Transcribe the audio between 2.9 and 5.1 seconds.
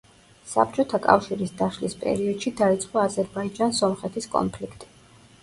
აზერბაიჯან-სომხეთის კონფლიქტი.